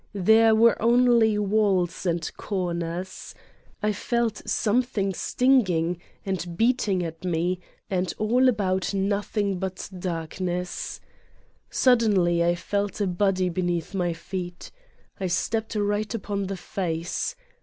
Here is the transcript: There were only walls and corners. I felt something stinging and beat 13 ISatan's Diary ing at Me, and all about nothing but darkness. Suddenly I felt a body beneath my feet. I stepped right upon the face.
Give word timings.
There 0.15 0.55
were 0.55 0.81
only 0.81 1.37
walls 1.37 2.07
and 2.07 2.27
corners. 2.35 3.35
I 3.83 3.93
felt 3.93 4.41
something 4.47 5.13
stinging 5.13 6.01
and 6.25 6.57
beat 6.57 6.79
13 6.79 6.79
ISatan's 6.79 6.85
Diary 6.87 6.95
ing 6.95 7.05
at 7.05 7.23
Me, 7.23 7.59
and 7.87 8.13
all 8.17 8.49
about 8.49 8.95
nothing 8.95 9.59
but 9.59 9.87
darkness. 9.99 11.01
Suddenly 11.69 12.43
I 12.43 12.55
felt 12.55 12.99
a 12.99 13.05
body 13.05 13.49
beneath 13.49 13.93
my 13.93 14.11
feet. 14.11 14.71
I 15.19 15.27
stepped 15.27 15.75
right 15.75 16.11
upon 16.15 16.47
the 16.47 16.57
face. 16.57 17.35